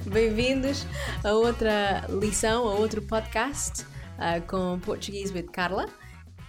Bem-vindos 0.12 0.84
a 1.24 1.32
outra 1.32 2.06
lição, 2.08 2.66
a 2.68 2.74
outro 2.74 3.02
podcast 3.02 3.84
uh, 3.84 4.44
com 4.48 4.78
Portuguese 4.80 5.32
with 5.32 5.46
Carla. 5.52 5.86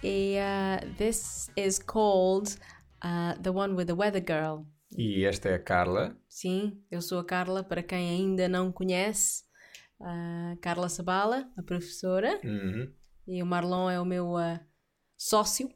E 0.02 0.36
uh, 0.38 0.94
this 0.96 1.50
is 1.56 1.78
called 1.78 2.56
uh, 3.04 3.40
The 3.42 3.50
One 3.50 3.74
with 3.74 3.86
the 3.86 3.92
Weather 3.94 4.22
Girl. 4.26 4.64
E 4.96 5.24
esta 5.24 5.48
é 5.48 5.54
a 5.54 5.58
Carla. 5.58 6.16
Sim, 6.28 6.80
eu 6.90 7.00
sou 7.00 7.18
a 7.18 7.24
Carla, 7.24 7.62
para 7.64 7.82
quem 7.82 8.10
ainda 8.10 8.48
não 8.48 8.70
conhece. 8.70 9.42
Carla 10.60 10.88
Sabala, 10.88 11.48
a 11.56 11.62
professora. 11.62 12.38
Uhum. 12.44 12.92
E 13.26 13.42
o 13.42 13.46
Marlon 13.46 13.88
é 13.88 13.98
o 14.00 14.04
meu 14.04 14.34
sócio, 15.16 15.68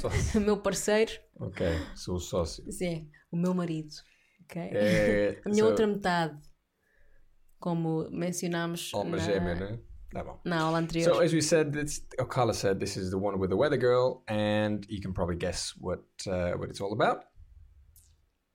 Sócio. 0.00 0.38
o 0.40 0.44
meu 0.44 0.58
parceiro. 0.58 1.12
ok, 1.40 1.66
sou 1.96 2.16
o 2.16 2.20
sócio. 2.20 2.70
Sim, 2.70 3.08
o 3.32 3.36
meu 3.36 3.54
marido. 3.54 3.88
ok? 4.44 4.60
É, 4.72 5.40
a 5.46 5.48
minha 5.48 5.64
so- 5.64 5.70
outra 5.70 5.86
metade, 5.86 6.38
como 7.58 8.08
mencionámos 8.10 8.92
Alma 8.94 9.16
na, 9.16 9.22
gêmea, 9.22 9.54
né? 9.54 9.78
Tá 10.12 10.24
bom. 10.24 10.40
na 10.44 10.60
aula 10.62 10.78
anterior. 10.78 11.14
So 11.14 11.20
as 11.20 11.32
we 11.32 11.42
said, 11.42 11.74
it's, 11.76 12.00
oh, 12.18 12.24
Carla 12.24 12.54
said 12.54 12.78
this 12.80 12.96
is 12.96 13.10
the 13.10 13.18
one 13.18 13.38
with 13.38 13.50
the 13.50 13.56
weather 13.56 13.76
girl, 13.76 14.22
and 14.26 14.86
you 14.88 15.00
can 15.02 15.12
probably 15.12 15.36
guess 15.36 15.74
what 15.78 16.00
uh, 16.26 16.52
what 16.56 16.70
it's 16.70 16.80
all 16.80 16.92
about. 16.92 17.24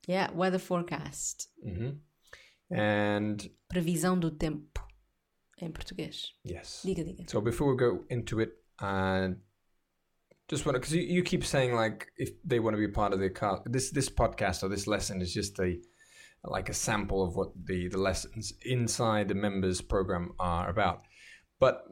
yeah, 0.08 0.30
weather 0.34 0.60
forecast. 0.60 1.48
hmm 1.64 1.92
And 2.72 3.50
Previsão 3.70 4.20
do 4.20 4.32
tempo, 4.32 4.82
em 5.62 5.72
português. 5.72 6.32
yes. 6.44 6.82
Diga, 6.84 7.04
diga. 7.04 7.30
So 7.30 7.40
before 7.42 7.70
we 7.72 7.78
go 7.78 8.04
into 8.10 8.40
it, 8.40 8.54
uh, 8.80 9.30
just 10.50 10.66
want 10.66 10.76
to 10.76 10.80
because 10.80 10.94
you, 10.96 11.04
you 11.04 11.24
keep 11.24 11.44
saying 11.46 11.76
like 11.76 12.08
if 12.18 12.32
they 12.44 12.60
want 12.60 12.76
to 12.76 12.80
be 12.80 12.88
part 12.88 13.14
of 13.14 13.20
the 13.20 13.30
car, 13.30 13.62
this 13.66 13.92
this 13.92 14.10
podcast 14.10 14.64
or 14.64 14.70
this 14.70 14.88
lesson 14.88 15.22
is 15.22 15.32
just 15.34 15.60
a 15.60 15.78
like 16.44 16.70
a 16.70 16.74
sample 16.74 17.24
of 17.24 17.36
what 17.36 17.52
the 17.66 17.88
the 17.88 17.98
lessons 17.98 18.54
inside 18.66 19.28
the 19.28 19.36
members 19.36 19.82
program 19.82 20.34
are 20.40 20.70
about. 20.70 21.04
But 21.60 21.84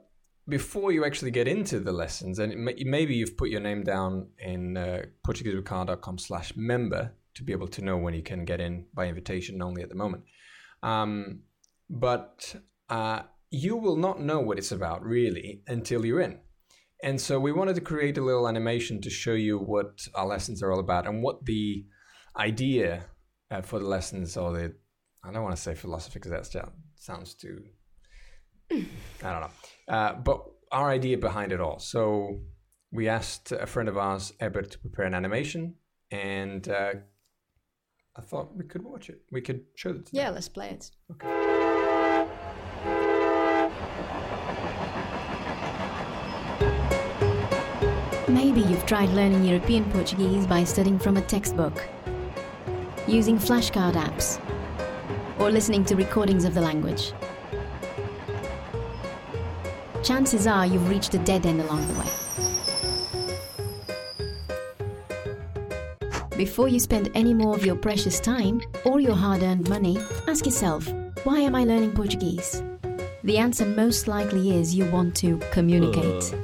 before 0.47 0.91
you 0.91 1.05
actually 1.05 1.31
get 1.31 1.47
into 1.47 1.79
the 1.79 1.91
lessons, 1.91 2.39
and 2.39 2.65
may, 2.65 2.75
maybe 2.83 3.15
you've 3.15 3.37
put 3.37 3.49
your 3.49 3.61
name 3.61 3.83
down 3.83 4.27
in 4.39 4.75
uh, 4.75 5.03
PortugueseWithCarla.com 5.25 6.17
slash 6.17 6.53
member 6.55 7.13
to 7.35 7.43
be 7.43 7.53
able 7.53 7.67
to 7.69 7.81
know 7.81 7.97
when 7.97 8.13
you 8.13 8.23
can 8.23 8.43
get 8.43 8.59
in 8.59 8.85
by 8.93 9.07
invitation 9.07 9.61
only 9.61 9.81
at 9.81 9.89
the 9.89 9.95
moment. 9.95 10.23
Um, 10.83 11.43
but 11.89 12.55
uh, 12.89 13.21
you 13.49 13.75
will 13.75 13.95
not 13.95 14.21
know 14.21 14.39
what 14.39 14.57
it's 14.57 14.71
about 14.71 15.03
really 15.03 15.61
until 15.67 16.05
you're 16.05 16.21
in. 16.21 16.39
And 17.03 17.19
so 17.19 17.39
we 17.39 17.51
wanted 17.51 17.75
to 17.75 17.81
create 17.81 18.17
a 18.17 18.23
little 18.23 18.47
animation 18.47 19.01
to 19.01 19.09
show 19.09 19.33
you 19.33 19.57
what 19.57 20.07
our 20.13 20.27
lessons 20.27 20.61
are 20.61 20.71
all 20.71 20.79
about 20.79 21.07
and 21.07 21.23
what 21.23 21.45
the 21.45 21.85
idea 22.37 23.05
uh, 23.51 23.61
for 23.61 23.79
the 23.79 23.85
lessons 23.87 24.37
or 24.37 24.51
the 24.53 24.73
I 25.23 25.31
don't 25.31 25.43
want 25.43 25.55
to 25.55 25.61
say 25.61 25.75
philosophy 25.75 26.13
because 26.15 26.31
that 26.31 26.45
sound- 26.47 26.71
sounds 26.95 27.35
too 27.35 27.61
I 28.71 29.31
don't 29.31 29.41
know. 29.41 29.93
Uh, 29.93 30.13
but 30.13 30.45
our 30.71 30.89
idea 30.89 31.17
behind 31.17 31.51
it 31.51 31.59
all. 31.59 31.79
So 31.79 32.39
we 32.91 33.09
asked 33.09 33.51
a 33.51 33.67
friend 33.67 33.89
of 33.89 33.97
ours, 33.97 34.31
Ebert, 34.39 34.71
to 34.71 34.79
prepare 34.79 35.05
an 35.05 35.13
animation, 35.13 35.75
and 36.11 36.67
uh, 36.69 36.93
I 38.15 38.21
thought 38.21 38.55
we 38.55 38.63
could 38.65 38.83
watch 38.83 39.09
it. 39.09 39.21
We 39.31 39.41
could 39.41 39.65
show 39.75 39.89
it. 39.89 40.05
to 40.05 40.11
them. 40.13 40.21
Yeah, 40.21 40.29
let's 40.29 40.47
play 40.49 40.69
it. 40.69 40.91
Maybe 48.27 48.61
you've 48.61 48.85
tried 48.85 49.09
learning 49.09 49.43
European 49.45 49.83
Portuguese 49.91 50.47
by 50.47 50.63
studying 50.63 50.97
from 50.97 51.17
a 51.17 51.21
textbook, 51.21 51.85
using 53.07 53.37
flashcard 53.37 53.93
apps, 53.93 54.39
or 55.39 55.49
listening 55.49 55.83
to 55.85 55.95
recordings 55.95 56.45
of 56.45 56.53
the 56.53 56.61
language. 56.61 57.13
Chances 60.03 60.47
are 60.47 60.65
you've 60.65 60.89
reached 60.89 61.13
a 61.13 61.19
dead 61.19 61.45
end 61.45 61.61
along 61.61 61.87
the 61.87 61.99
way. 61.99 62.07
Before 66.37 66.67
you 66.67 66.79
spend 66.79 67.11
any 67.13 67.35
more 67.35 67.55
of 67.55 67.65
your 67.65 67.75
precious 67.75 68.19
time 68.19 68.61
or 68.83 68.99
your 68.99 69.15
hard 69.15 69.43
earned 69.43 69.69
money, 69.69 69.99
ask 70.27 70.45
yourself 70.45 70.91
why 71.23 71.39
am 71.39 71.53
I 71.53 71.65
learning 71.65 71.91
Portuguese? 71.91 72.63
The 73.23 73.37
answer 73.37 73.63
most 73.63 74.07
likely 74.07 74.57
is 74.57 74.73
you 74.73 74.89
want 74.89 75.15
to 75.17 75.37
communicate. 75.51 76.33
Uh. 76.33 76.37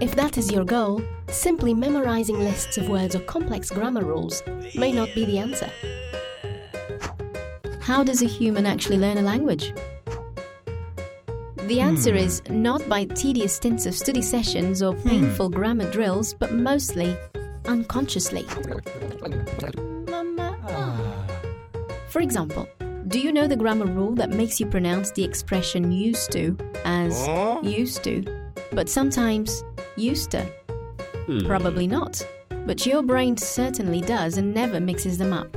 If 0.00 0.14
that 0.14 0.38
is 0.38 0.50
your 0.50 0.64
goal, 0.64 1.02
simply 1.28 1.74
memorizing 1.74 2.38
lists 2.38 2.78
of 2.78 2.88
words 2.88 3.14
or 3.14 3.20
complex 3.20 3.70
grammar 3.70 4.04
rules 4.04 4.42
may 4.74 4.92
not 4.92 5.08
be 5.14 5.24
the 5.24 5.38
answer. 5.38 5.70
How 7.80 8.02
does 8.02 8.22
a 8.22 8.26
human 8.26 8.64
actually 8.66 8.98
learn 8.98 9.18
a 9.18 9.22
language? 9.22 9.74
The 11.66 11.80
answer 11.80 12.12
hmm. 12.12 12.18
is 12.18 12.42
not 12.50 12.86
by 12.88 13.04
tedious 13.04 13.56
stints 13.56 13.86
of 13.86 13.94
study 13.94 14.22
sessions 14.22 14.82
or 14.82 14.94
hmm. 14.94 15.08
painful 15.08 15.48
grammar 15.48 15.90
drills, 15.90 16.34
but 16.34 16.52
mostly 16.52 17.16
unconsciously. 17.66 18.44
Ah. 20.38 21.26
For 22.08 22.20
example, 22.20 22.68
do 23.08 23.18
you 23.18 23.32
know 23.32 23.46
the 23.46 23.56
grammar 23.56 23.86
rule 23.86 24.14
that 24.14 24.30
makes 24.30 24.60
you 24.60 24.66
pronounce 24.66 25.10
the 25.12 25.24
expression 25.24 25.90
used 25.92 26.32
to 26.32 26.56
as 26.84 27.12
oh. 27.28 27.62
used 27.62 28.04
to, 28.04 28.24
but 28.72 28.88
sometimes 28.88 29.64
used 29.96 30.30
to? 30.32 30.42
Hmm. 31.26 31.46
Probably 31.46 31.86
not, 31.86 32.26
but 32.66 32.86
your 32.86 33.02
brain 33.02 33.36
certainly 33.36 34.00
does 34.00 34.38
and 34.38 34.54
never 34.54 34.80
mixes 34.80 35.18
them 35.18 35.32
up. 35.32 35.54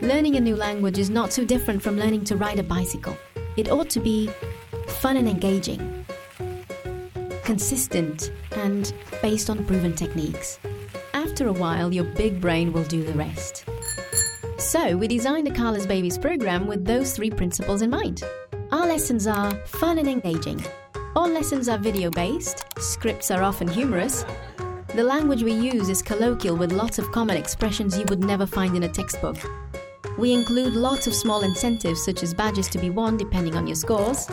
Learning 0.00 0.36
a 0.36 0.40
new 0.40 0.56
language 0.56 0.98
is 0.98 1.10
not 1.10 1.30
too 1.30 1.44
different 1.44 1.82
from 1.82 1.98
learning 1.98 2.24
to 2.24 2.36
ride 2.36 2.58
a 2.58 2.62
bicycle. 2.62 3.16
It 3.56 3.70
ought 3.70 3.90
to 3.90 4.00
be 4.00 4.30
fun 4.86 5.16
and 5.16 5.28
engaging, 5.28 6.04
consistent, 7.44 8.32
and 8.52 8.92
based 9.20 9.50
on 9.50 9.64
proven 9.64 9.94
techniques. 9.94 10.58
After 11.14 11.46
a 11.46 11.52
while, 11.52 11.92
your 11.92 12.04
big 12.04 12.40
brain 12.40 12.72
will 12.72 12.84
do 12.84 13.02
the 13.02 13.12
rest. 13.12 13.64
So, 14.58 14.96
we 14.96 15.08
designed 15.08 15.46
the 15.46 15.50
Carla's 15.50 15.86
Babies 15.86 16.18
program 16.18 16.66
with 16.66 16.84
those 16.84 17.14
three 17.14 17.30
principles 17.30 17.82
in 17.82 17.90
mind. 17.90 18.22
Our 18.70 18.86
lessons 18.86 19.26
are 19.26 19.54
fun 19.66 19.98
and 19.98 20.08
engaging. 20.08 20.64
All 21.14 21.28
lessons 21.28 21.68
are 21.68 21.78
video 21.78 22.10
based, 22.10 22.64
scripts 22.78 23.30
are 23.30 23.42
often 23.42 23.68
humorous. 23.68 24.24
The 24.94 25.02
language 25.02 25.42
we 25.42 25.54
use 25.54 25.88
is 25.88 26.02
colloquial 26.02 26.54
with 26.54 26.70
lots 26.70 26.98
of 26.98 27.10
common 27.12 27.38
expressions 27.38 27.96
you 27.96 28.04
would 28.10 28.22
never 28.22 28.44
find 28.44 28.76
in 28.76 28.82
a 28.82 28.88
textbook. 28.88 29.38
We 30.18 30.34
include 30.34 30.74
lots 30.74 31.06
of 31.06 31.14
small 31.14 31.44
incentives 31.44 32.04
such 32.04 32.22
as 32.22 32.34
badges 32.34 32.68
to 32.68 32.78
be 32.78 32.90
won 32.90 33.16
depending 33.16 33.56
on 33.56 33.66
your 33.66 33.74
scores, 33.74 34.28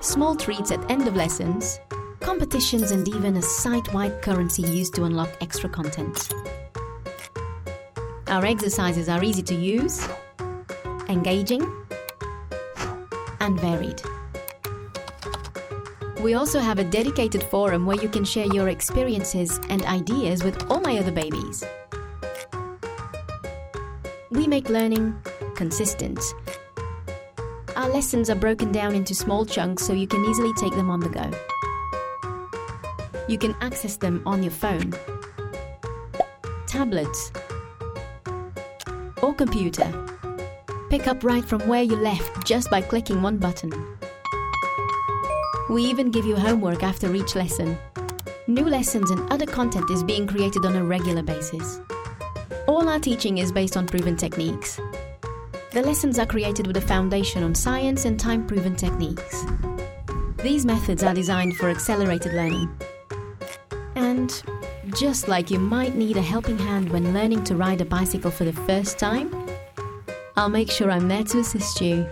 small 0.00 0.36
treats 0.36 0.70
at 0.70 0.90
end 0.90 1.08
of 1.08 1.16
lessons, 1.16 1.80
competitions 2.20 2.90
and 2.90 3.08
even 3.08 3.38
a 3.38 3.42
site-wide 3.42 4.20
currency 4.20 4.60
used 4.64 4.94
to 4.96 5.04
unlock 5.04 5.30
extra 5.40 5.70
content. 5.70 6.28
Our 8.26 8.44
exercises 8.44 9.08
are 9.08 9.24
easy 9.24 9.42
to 9.44 9.54
use, 9.54 10.06
engaging, 11.08 11.62
and 13.40 13.58
varied. 13.58 14.02
We 16.22 16.34
also 16.34 16.60
have 16.60 16.78
a 16.78 16.84
dedicated 16.84 17.42
forum 17.42 17.84
where 17.84 18.00
you 18.00 18.08
can 18.08 18.24
share 18.24 18.46
your 18.46 18.68
experiences 18.68 19.58
and 19.68 19.82
ideas 19.82 20.44
with 20.44 20.70
all 20.70 20.80
my 20.80 20.96
other 20.96 21.10
babies. 21.10 21.64
We 24.30 24.46
make 24.46 24.68
learning 24.68 25.20
consistent. 25.56 26.20
Our 27.74 27.88
lessons 27.88 28.30
are 28.30 28.36
broken 28.36 28.70
down 28.70 28.94
into 28.94 29.16
small 29.16 29.44
chunks 29.44 29.84
so 29.84 29.94
you 29.94 30.06
can 30.06 30.24
easily 30.24 30.52
take 30.54 30.74
them 30.74 30.90
on 30.90 31.00
the 31.00 31.08
go. 31.08 31.28
You 33.26 33.36
can 33.36 33.56
access 33.60 33.96
them 33.96 34.22
on 34.24 34.44
your 34.44 34.52
phone, 34.52 34.94
tablet, 36.68 37.16
or 39.20 39.34
computer. 39.34 39.90
Pick 40.88 41.08
up 41.08 41.24
right 41.24 41.44
from 41.44 41.66
where 41.66 41.82
you 41.82 41.96
left 41.96 42.46
just 42.46 42.70
by 42.70 42.80
clicking 42.80 43.22
one 43.22 43.38
button. 43.38 43.72
We 45.70 45.84
even 45.84 46.10
give 46.10 46.26
you 46.26 46.36
homework 46.36 46.82
after 46.82 47.14
each 47.14 47.34
lesson. 47.34 47.78
New 48.48 48.64
lessons 48.64 49.10
and 49.10 49.32
other 49.32 49.46
content 49.46 49.90
is 49.90 50.02
being 50.02 50.26
created 50.26 50.64
on 50.64 50.74
a 50.74 50.84
regular 50.84 51.22
basis. 51.22 51.80
All 52.66 52.88
our 52.88 52.98
teaching 52.98 53.38
is 53.38 53.52
based 53.52 53.76
on 53.76 53.86
proven 53.86 54.16
techniques. 54.16 54.80
The 55.70 55.82
lessons 55.82 56.18
are 56.18 56.26
created 56.26 56.66
with 56.66 56.76
a 56.76 56.80
foundation 56.80 57.44
on 57.44 57.54
science 57.54 58.04
and 58.04 58.18
time 58.18 58.46
proven 58.46 58.76
techniques. 58.76 59.44
These 60.42 60.66
methods 60.66 61.04
are 61.04 61.14
designed 61.14 61.56
for 61.56 61.70
accelerated 61.70 62.34
learning. 62.34 62.68
And 63.94 64.42
just 64.96 65.28
like 65.28 65.50
you 65.50 65.60
might 65.60 65.94
need 65.94 66.16
a 66.16 66.22
helping 66.22 66.58
hand 66.58 66.90
when 66.90 67.14
learning 67.14 67.44
to 67.44 67.56
ride 67.56 67.80
a 67.80 67.84
bicycle 67.84 68.32
for 68.32 68.44
the 68.44 68.52
first 68.52 68.98
time, 68.98 69.32
I'll 70.36 70.48
make 70.48 70.70
sure 70.70 70.90
I'm 70.90 71.08
there 71.08 71.24
to 71.24 71.38
assist 71.38 71.80
you 71.80 72.08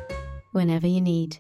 whenever 0.53 0.87
you 0.87 1.01
need. 1.01 1.39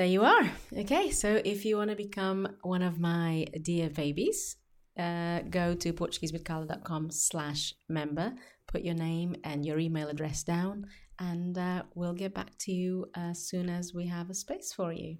There 0.00 0.08
you 0.08 0.24
are. 0.24 0.50
Okay, 0.72 1.10
so 1.10 1.42
if 1.44 1.66
you 1.66 1.76
want 1.76 1.90
to 1.90 1.96
become 1.96 2.48
one 2.62 2.80
of 2.80 2.98
my 2.98 3.44
dear 3.60 3.90
babies, 3.90 4.56
uh, 4.98 5.40
go 5.50 5.74
to 5.74 5.92
portuguesewithcarla.com 5.92 7.10
slash 7.10 7.74
member. 7.86 8.32
put 8.66 8.80
your 8.82 8.94
name 8.94 9.36
and 9.44 9.66
your 9.66 9.78
email 9.78 10.08
address 10.08 10.42
down, 10.42 10.86
and 11.18 11.58
uh, 11.58 11.82
we'll 11.94 12.14
get 12.14 12.32
back 12.32 12.56
to 12.60 12.72
you 12.72 13.10
as 13.14 13.46
soon 13.46 13.68
as 13.68 13.92
we 13.92 14.06
have 14.06 14.30
a 14.30 14.34
space 14.34 14.72
for 14.72 14.90
you. 14.90 15.18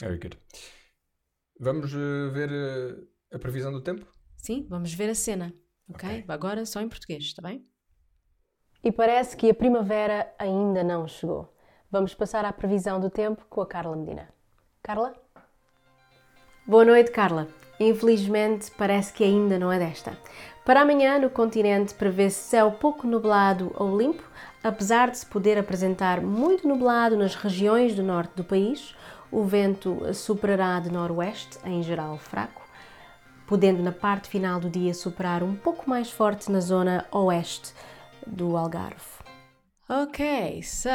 Very 0.00 0.18
good. 0.18 0.36
Vamos 1.60 1.94
eh, 1.94 2.30
ver 2.32 2.50
eh, 2.50 2.96
a 3.32 3.38
previsão 3.38 3.70
do 3.70 3.80
tempo? 3.80 4.06
Sim, 4.38 4.66
vamos 4.68 4.92
ver 4.92 5.08
a 5.08 5.14
cena, 5.14 5.54
ok? 5.88 6.08
Ok. 6.08 6.24
Agora 6.26 6.66
só 6.66 6.80
em 6.80 6.88
português, 6.88 7.22
está 7.22 7.42
bem? 7.42 7.64
E 8.82 8.90
parece 8.90 9.36
que 9.36 9.48
a 9.50 9.54
primavera 9.54 10.34
ainda 10.36 10.82
não 10.82 11.06
chegou. 11.06 11.55
Vamos 11.90 12.14
passar 12.14 12.44
à 12.44 12.52
previsão 12.52 12.98
do 12.98 13.08
tempo 13.08 13.44
com 13.48 13.60
a 13.60 13.66
Carla 13.66 13.94
Medina. 13.94 14.28
Carla? 14.82 15.14
Boa 16.66 16.84
noite, 16.84 17.12
Carla. 17.12 17.46
Infelizmente, 17.78 18.72
parece 18.72 19.12
que 19.12 19.22
ainda 19.22 19.56
não 19.56 19.70
é 19.70 19.78
desta. 19.78 20.18
Para 20.64 20.80
amanhã, 20.80 21.16
no 21.20 21.30
continente, 21.30 21.94
prevê-se 21.94 22.40
céu 22.40 22.72
pouco 22.72 23.06
nublado 23.06 23.72
ou 23.76 23.96
limpo, 23.96 24.24
apesar 24.64 25.10
de 25.10 25.18
se 25.18 25.26
poder 25.26 25.56
apresentar 25.58 26.20
muito 26.20 26.66
nublado 26.66 27.16
nas 27.16 27.36
regiões 27.36 27.94
do 27.94 28.02
norte 28.02 28.34
do 28.34 28.42
país. 28.42 28.92
O 29.30 29.44
vento 29.44 30.12
superará 30.12 30.80
de 30.80 30.90
noroeste, 30.90 31.56
em 31.64 31.84
geral 31.84 32.18
fraco, 32.18 32.62
podendo 33.46 33.80
na 33.80 33.92
parte 33.92 34.28
final 34.28 34.58
do 34.58 34.68
dia 34.68 34.92
superar 34.92 35.44
um 35.44 35.54
pouco 35.54 35.88
mais 35.88 36.10
forte 36.10 36.50
na 36.50 36.58
zona 36.58 37.06
oeste 37.12 37.72
do 38.26 38.56
Algarve. 38.56 39.16
Ok, 39.88 40.62
so, 40.64 40.88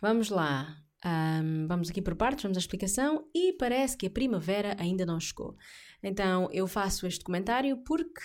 vamos 0.00 0.28
lá. 0.30 0.76
Ahm, 1.04 1.66
vamos 1.68 1.90
aqui 1.90 2.02
por 2.02 2.16
partes, 2.16 2.42
vamos 2.42 2.58
à 2.58 2.60
explicação. 2.60 3.28
E 3.34 3.52
parece 3.54 3.96
que 3.96 4.06
a 4.06 4.10
primavera 4.10 4.76
ainda 4.78 5.06
não 5.06 5.20
chegou. 5.20 5.56
Então 6.02 6.48
eu 6.52 6.66
faço 6.66 7.06
este 7.06 7.24
comentário 7.24 7.76
porque 7.84 8.20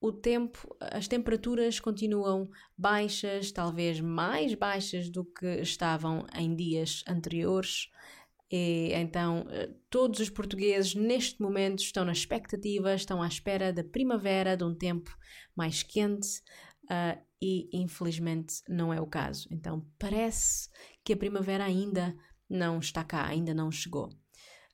o 0.00 0.12
tempo, 0.12 0.76
as 0.80 1.08
temperaturas 1.08 1.80
continuam 1.80 2.50
baixas, 2.76 3.50
talvez 3.50 4.00
mais 4.00 4.54
baixas 4.54 5.08
do 5.08 5.24
que 5.24 5.46
estavam 5.62 6.26
em 6.36 6.54
dias 6.54 7.02
anteriores. 7.08 7.88
E 8.50 8.92
então 8.92 9.46
eh, 9.48 9.70
todos 9.88 10.20
os 10.20 10.28
portugueses 10.28 10.94
neste 10.94 11.40
momento 11.40 11.80
estão 11.80 12.04
na 12.04 12.12
expectativa, 12.12 12.94
estão 12.94 13.22
à 13.22 13.26
espera 13.26 13.72
da 13.72 13.82
primavera, 13.82 14.56
de 14.56 14.64
um 14.64 14.74
tempo 14.74 15.10
mais 15.56 15.82
quente. 15.82 16.42
Ah, 16.90 17.18
e 17.40 17.68
infelizmente 17.72 18.62
não 18.68 18.92
é 18.92 19.00
o 19.00 19.06
caso. 19.06 19.48
Então 19.50 19.86
parece 19.98 20.68
que 21.04 21.12
a 21.12 21.16
primavera 21.16 21.64
ainda 21.64 22.16
não 22.48 22.78
está 22.78 23.04
cá, 23.04 23.26
ainda 23.26 23.52
não 23.52 23.70
chegou. 23.70 24.10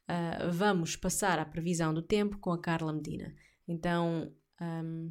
Ah, 0.09 0.49
vamos 0.51 0.97
passar 0.97 1.39
à 1.39 1.45
previsão 1.45 1.93
do 1.95 2.03
tempo 2.03 2.39
com 2.39 2.53
a 2.53 2.61
Carla 2.61 2.93
Medina. 2.93 3.35
Então 3.67 4.33
ahm, 4.61 5.11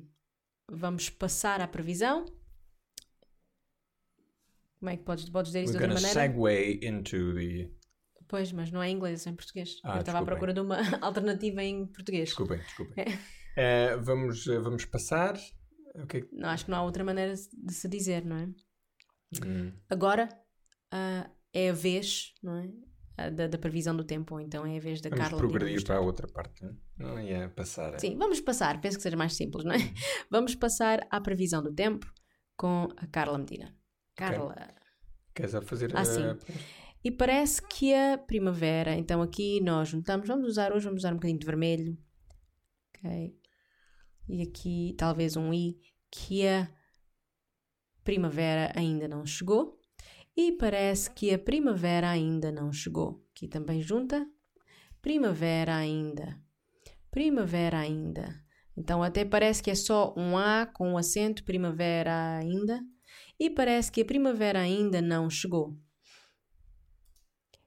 vamos 0.69 1.09
passar 1.09 1.61
à 1.61 1.67
previsão. 1.67 2.25
Como 4.79 4.89
é 4.89 4.97
que 4.97 5.03
podes, 5.03 5.29
podes 5.29 5.51
dizer 5.51 5.63
isso 5.63 5.73
We're 5.73 5.87
de 5.87 5.93
outra 5.93 6.09
maneira? 6.09 6.21
segue 6.21 6.87
into 6.87 7.33
the. 7.33 7.69
Pois, 8.27 8.51
mas 8.51 8.71
não 8.71 8.81
é 8.81 8.89
em 8.89 8.95
inglês, 8.95 9.25
é 9.25 9.31
em 9.31 9.35
português. 9.35 9.79
Ah, 9.83 9.95
Eu 9.95 10.01
estava 10.01 10.19
à 10.19 10.23
procura 10.23 10.53
de 10.53 10.59
uma 10.59 10.77
alternativa 11.01 11.63
em 11.63 11.87
português. 11.87 12.29
Desculpem, 12.29 12.59
desculpem. 12.59 13.05
Eh, 13.57 13.97
vamos, 13.97 14.47
eh, 14.47 14.59
vamos 14.59 14.85
passar. 14.85 15.35
O 16.03 16.07
que 16.07 16.21
que- 16.21 16.35
Não, 16.35 16.49
acho 16.49 16.65
que 16.65 16.71
não 16.71 16.77
há 16.77 16.83
outra 16.83 17.03
maneira 17.03 17.33
de 17.33 17.73
se 17.73 17.87
dizer, 17.87 18.25
não 18.25 18.37
é? 18.37 18.49
Hum, 19.45 19.71
Agora 19.89 20.27
ah, 20.91 21.29
é 21.53 21.69
a 21.69 21.73
vez, 21.73 22.33
não 22.41 22.55
é? 22.57 22.69
Ah, 23.17 23.29
Da, 23.29 23.47
da 23.47 23.57
previsão 23.57 23.95
do 23.95 24.03
tempo, 24.03 24.35
ou 24.35 24.39
então 24.41 24.65
é 24.65 24.77
a 24.77 24.79
vez 24.79 25.01
da 25.01 25.09
Vamos 25.09 25.23
Carla. 25.25 25.41
Medina 25.41 25.59
progredir 25.59 25.85
para 25.85 25.97
a 25.97 26.01
outra 26.01 26.27
parte. 26.27 26.63
né? 26.63 26.73
Não 26.97 27.17
é 27.17 27.47
passar. 27.49 27.99
Sim, 27.99 28.17
vamos 28.17 28.39
passar, 28.39 28.79
penso 28.81 28.97
que 28.97 29.03
seja 29.03 29.17
mais 29.17 29.33
simples, 29.35 29.63
não 29.65 29.73
é? 29.73 29.77
Vamos 30.31 30.55
passar 30.55 31.05
à 31.11 31.19
previsão 31.21 31.61
do 31.61 31.73
tempo 31.73 32.11
com 32.57 32.87
a 32.97 33.07
Carla 33.07 33.37
Medina. 33.37 33.75
Carla. 34.15 34.55
Queres 35.33 35.53
a 35.55 35.61
fazer 35.61 35.95
Ah, 35.95 36.03
sim. 36.05 36.21
E 37.03 37.09
parece 37.11 37.61
que 37.61 37.93
a 37.93 38.17
primavera, 38.17 38.93
então 38.95 39.21
aqui 39.21 39.61
nós 39.61 39.87
juntamos, 39.89 40.27
vamos 40.27 40.47
usar 40.47 40.73
hoje, 40.73 40.83
vamos 40.85 41.01
usar 41.01 41.11
um 41.11 41.15
bocadinho 41.15 41.39
de 41.39 41.45
vermelho. 41.45 41.97
Ok. 42.97 43.33
E 44.27 44.41
aqui 44.43 44.93
talvez 44.97 45.35
um 45.37 45.53
I, 45.53 45.77
que 46.11 46.47
a 46.47 46.69
primavera 48.03 48.71
ainda 48.75 49.07
não 49.07 49.25
chegou. 49.25 49.79
E 50.35 50.53
parece 50.53 51.11
que 51.11 51.33
a 51.33 51.39
primavera 51.39 52.09
ainda 52.09 52.51
não 52.51 52.71
chegou. 52.71 53.25
Aqui 53.31 53.47
também 53.47 53.81
junta. 53.81 54.25
Primavera 55.01 55.75
ainda. 55.75 56.41
Primavera 57.11 57.79
ainda. 57.79 58.41
Então 58.75 59.03
até 59.03 59.25
parece 59.25 59.61
que 59.61 59.71
é 59.71 59.75
só 59.75 60.13
um 60.15 60.37
A 60.37 60.65
com 60.65 60.93
um 60.93 60.97
acento, 60.97 61.43
primavera 61.43 62.37
ainda. 62.37 62.81
E 63.37 63.49
parece 63.49 63.91
que 63.91 64.01
a 64.01 64.05
primavera 64.05 64.59
ainda 64.59 65.01
não 65.01 65.29
chegou. 65.29 65.77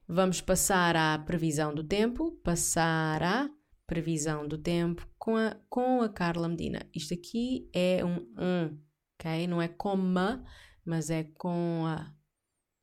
Vamos 0.08 0.40
passar 0.40 0.96
à 0.96 1.18
previsão 1.18 1.74
do 1.74 1.84
tempo. 1.84 2.32
Passar 2.42 3.22
à 3.22 3.50
previsão 3.86 4.46
do 4.46 4.58
tempo 4.58 5.06
com 5.18 5.36
a, 5.36 5.56
com 5.68 6.02
a 6.02 6.08
Carla 6.08 6.48
Medina. 6.48 6.88
Isto 6.94 7.14
aqui 7.14 7.70
é 7.72 8.04
um 8.04 8.20
um, 8.38 8.78
ok? 9.18 9.46
Não 9.46 9.60
é 9.60 9.68
coma, 9.68 10.44
mas 10.84 11.10
é 11.10 11.24
com 11.24 11.84
a. 11.86 12.14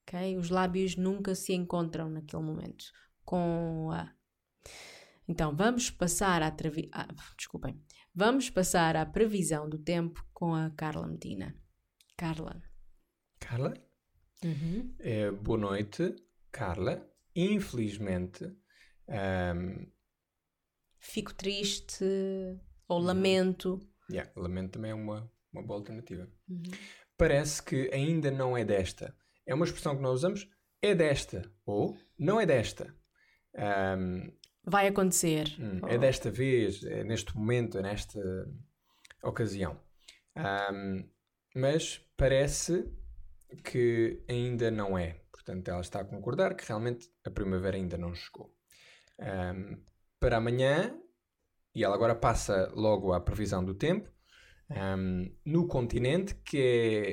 Ok? 0.08 0.38
Os 0.38 0.50
lábios 0.50 0.96
nunca 0.96 1.36
se 1.36 1.54
encontram 1.54 2.10
naquele 2.10 2.44
momento. 2.44 2.86
Com 3.24 3.92
a. 3.92 4.14
Então, 5.28 5.56
vamos 5.56 5.92
passar 5.92 6.42
à... 6.42 6.50
Trevi... 6.50 6.90
Ah, 6.92 7.08
desculpem. 7.38 7.80
Vamos 8.16 8.50
passar 8.50 8.96
à 8.96 9.06
previsão 9.06 9.70
do 9.70 9.78
tempo 9.78 10.26
com 10.34 10.56
a 10.56 10.72
Carla 10.72 11.08
Medina. 11.08 11.56
Carla. 12.18 12.60
Carla? 13.40 13.76
Uhum. 14.44 14.96
Eh, 15.00 15.30
boa 15.32 15.60
noite, 15.60 16.16
Carla. 16.52 17.08
Infelizmente, 17.36 18.52
ehm, 19.08 19.86
Fico 21.00 21.34
triste 21.34 22.04
ou 22.88 23.00
lamento. 23.00 23.80
yeah, 24.10 24.30
lamento 24.36 24.72
também 24.74 24.92
é 24.92 24.94
uma, 24.94 25.32
uma 25.52 25.64
boa 25.64 25.80
alternativa. 25.80 26.30
Uhum. 26.48 26.64
Parece 27.18 27.62
que 27.64 27.90
ainda 27.94 28.30
não 28.32 28.58
é 28.58 28.64
desta. 28.64 29.16
É 29.46 29.54
uma 29.54 29.66
expressão 29.66 29.96
que 29.96 30.02
nós 30.02 30.16
usamos, 30.16 30.48
é 30.82 30.94
desta, 30.96 31.42
ou 31.66 31.98
não 32.18 32.40
é 32.40 32.46
desta. 32.46 32.94
Ehm, 33.56 34.32
Vai 34.64 34.88
acontecer. 34.88 35.56
Hum, 35.60 35.80
Oh. 35.84 35.88
É 35.88 35.98
desta 35.98 36.30
vez, 36.30 36.84
é 36.84 37.04
neste 37.04 37.36
momento, 37.36 37.78
é 37.78 37.82
nesta 37.82 38.20
ocasião. 39.24 39.80
Ahm, 40.36 41.10
mas 41.56 42.00
parece 42.16 42.86
que 43.64 44.24
ainda 44.30 44.70
não 44.70 44.98
é. 44.98 45.22
Portanto, 45.32 45.68
ela 45.70 45.82
está 45.82 46.02
a 46.02 46.06
concordar 46.06 46.56
que 46.56 46.66
realmente 46.68 47.10
a 47.26 47.32
primavera 47.32 47.76
ainda 47.78 47.98
não 47.98 48.14
chegou. 48.14 48.54
Ahm, 49.20 49.82
para 50.20 50.38
amanhã, 50.38 51.00
e 51.74 51.84
ela 51.84 51.96
agora 51.96 52.16
passa 52.16 52.72
logo 52.76 53.14
à 53.14 53.20
previsão 53.22 53.64
do 53.64 53.74
tempo, 53.74 54.12
ahm, 54.70 55.26
no 55.46 55.68
continente, 55.68 56.36
que 56.36 56.58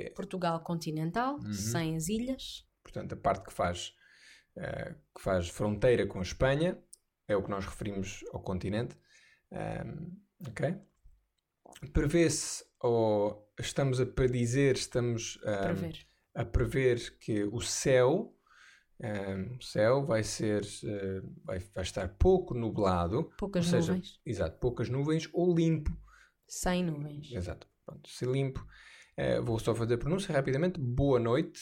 é 0.07 0.11
Portugal 0.11 0.61
continental, 0.63 1.37
Uhum. 1.37 1.53
sem 1.53 1.97
as 1.97 2.09
ilhas. 2.09 2.67
portanto, 2.83 3.13
a 3.15 3.17
parte 3.17 3.47
que 3.47 3.53
faz, 3.53 3.93
eh, 4.57 4.95
que 5.15 5.21
faz 5.23 5.49
fronteira 5.49 6.07
com 6.07 6.19
a 6.21 6.23
Espanha, 6.23 6.79
é 7.29 7.37
o 7.37 7.43
que 7.43 7.51
nós 7.51 7.65
referimos 7.65 8.25
ao 8.33 8.41
continente. 8.41 8.97
Ahm, 9.51 10.13
ok? 10.49 10.77
Prevê-se, 11.93 12.65
ou 12.81 13.53
estamos 13.59 14.01
a 14.01 14.07
predizer, 14.07 14.75
estamos 14.77 15.39
ver. 15.75 16.07
a 16.35 16.45
prever 16.45 17.19
que 17.19 17.43
o 17.45 17.61
céu, 17.61 18.36
o 19.59 19.63
céu 19.63 20.05
vai 20.07 20.23
ser, 20.23 20.63
eh, 20.85 21.21
vai, 21.45 21.59
vai 21.59 21.83
estar 21.85 22.09
pouco 22.19 22.55
nublado, 22.55 23.31
Poucas 23.39 23.65
ou 23.67 23.71
seja, 23.71 23.93
nuvens. 23.93 24.21
exato, 24.25 24.59
poucas 24.59 24.89
nuvens 24.89 25.29
ou 25.33 25.55
limpo, 25.55 25.91
Sem 26.49 26.85
nuvens. 26.85 27.31
Exato. 27.33 27.67
Pronto, 27.85 28.09
se 28.09 28.25
limpo. 28.25 28.65
Eh, 29.17 29.41
vou 29.41 29.59
só 29.59 29.75
fazer 29.75 29.95
a 29.95 29.99
pronúncia 29.99 30.33
rapidamente. 30.35 30.81
Boa 30.81 31.19
noite. 31.21 31.61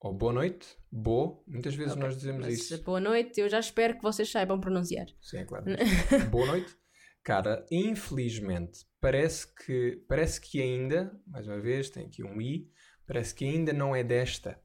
Ou 0.00 0.12
boa 0.14 0.32
noite. 0.32 0.66
Bo. 0.92 1.42
Muitas 1.46 1.74
vezes 1.74 1.92
Ok, 1.92 2.02
nós 2.04 2.16
dizemos 2.16 2.44
Mas, 2.44 2.54
isso. 2.70 2.82
boa 2.84 3.00
noite, 3.00 3.40
eu 3.40 3.48
já 3.48 3.58
espero 3.58 3.96
que 3.96 4.02
vocês 4.02 4.30
saibam 4.30 4.60
pronunciar. 4.60 5.06
Sim, 5.22 5.38
é 5.38 5.44
claro. 5.44 5.64
boa 6.30 6.46
noite. 6.46 6.76
Cara, 7.24 7.64
infelizmente, 7.70 8.86
parece 9.00 9.52
que, 9.54 10.04
parece 10.08 10.40
que 10.40 10.60
ainda, 10.62 11.12
mais 11.26 11.46
uma 11.46 11.60
vez, 11.60 11.90
tem 11.90 12.06
aqui 12.06 12.22
um 12.22 12.40
i, 12.40 12.70
parece 13.06 13.34
que 13.34 13.44
ainda 13.44 13.72
não 13.72 13.94
é 13.96 14.04
desta. 14.04 14.60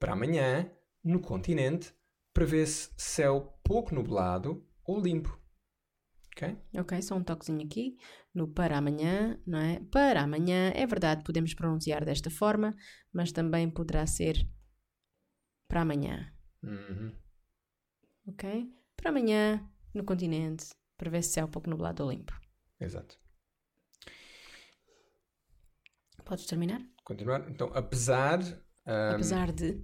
Para 0.00 0.12
amanhã, 0.14 0.68
no 1.04 1.20
continente, 1.20 1.94
prevê-se 2.32 2.90
céu 2.96 3.58
pouco 3.64 3.94
nublado 3.94 4.66
ou 4.84 5.00
limpo. 5.00 5.38
Ok? 6.34 6.56
Ok, 6.78 7.02
só 7.02 7.14
um 7.16 7.22
toquezinho 7.22 7.64
aqui 7.66 7.96
no 8.34 8.48
para 8.48 8.78
amanhã, 8.78 9.38
não 9.46 9.58
é? 9.58 9.80
Para 9.90 10.22
amanhã, 10.22 10.70
é 10.74 10.86
verdade, 10.86 11.22
podemos 11.24 11.52
pronunciar 11.54 12.04
desta 12.04 12.30
forma, 12.30 12.74
mas 13.12 13.32
também 13.32 13.68
poderá 13.70 14.06
ser 14.06 14.48
para 15.68 15.82
amanhã, 15.82 16.32
Uhum. 16.62 17.12
ok? 18.26 18.72
Para 18.96 19.10
amanhã, 19.10 19.68
no 19.94 20.04
continente, 20.04 20.66
prevê-se 20.96 21.30
céu 21.32 21.48
pouco 21.48 21.68
nublado 21.68 22.02
ou 22.04 22.10
limpo. 22.10 22.32
Exato. 22.80 23.18
Podes 26.24 26.46
terminar? 26.46 26.80
Continuar. 27.04 27.48
Então, 27.50 27.70
apesar. 27.74 28.40
Um, 28.86 29.14
Apesar 29.14 29.52
de, 29.52 29.80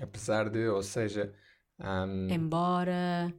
apesar 0.00 0.48
de, 0.50 0.68
ou 0.68 0.82
seja, 0.82 1.34
um, 1.78 2.28
embora, 2.28 3.32